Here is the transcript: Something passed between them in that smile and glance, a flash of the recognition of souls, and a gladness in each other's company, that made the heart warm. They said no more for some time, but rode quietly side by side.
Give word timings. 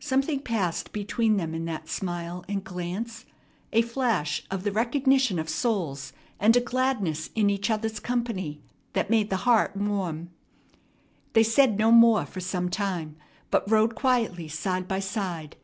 Something 0.00 0.40
passed 0.40 0.92
between 0.92 1.36
them 1.36 1.54
in 1.54 1.66
that 1.66 1.90
smile 1.90 2.42
and 2.48 2.64
glance, 2.64 3.26
a 3.70 3.82
flash 3.82 4.42
of 4.50 4.62
the 4.64 4.72
recognition 4.72 5.38
of 5.38 5.50
souls, 5.50 6.14
and 6.40 6.56
a 6.56 6.60
gladness 6.60 7.28
in 7.34 7.50
each 7.50 7.68
other's 7.68 8.00
company, 8.00 8.62
that 8.94 9.10
made 9.10 9.28
the 9.28 9.36
heart 9.44 9.76
warm. 9.76 10.30
They 11.34 11.42
said 11.42 11.76
no 11.78 11.92
more 11.92 12.24
for 12.24 12.40
some 12.40 12.70
time, 12.70 13.16
but 13.50 13.70
rode 13.70 13.94
quietly 13.94 14.48
side 14.48 14.88
by 14.88 15.00
side. 15.00 15.54